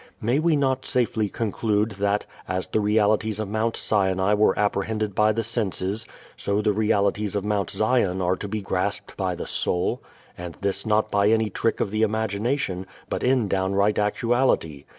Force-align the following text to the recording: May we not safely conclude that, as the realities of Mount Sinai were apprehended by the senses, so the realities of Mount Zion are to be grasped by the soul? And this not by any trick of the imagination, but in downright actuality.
May 0.19 0.39
we 0.39 0.55
not 0.55 0.83
safely 0.83 1.29
conclude 1.29 1.91
that, 1.99 2.25
as 2.47 2.67
the 2.69 2.79
realities 2.79 3.39
of 3.39 3.47
Mount 3.49 3.77
Sinai 3.77 4.33
were 4.33 4.57
apprehended 4.57 5.13
by 5.13 5.31
the 5.31 5.43
senses, 5.43 6.07
so 6.35 6.59
the 6.59 6.73
realities 6.73 7.35
of 7.35 7.45
Mount 7.45 7.69
Zion 7.69 8.19
are 8.19 8.35
to 8.37 8.47
be 8.47 8.63
grasped 8.63 9.15
by 9.15 9.35
the 9.35 9.45
soul? 9.45 10.01
And 10.35 10.57
this 10.61 10.87
not 10.87 11.11
by 11.11 11.27
any 11.29 11.51
trick 11.51 11.79
of 11.79 11.91
the 11.91 12.01
imagination, 12.01 12.87
but 13.11 13.21
in 13.21 13.47
downright 13.47 13.99
actuality. 13.99 14.85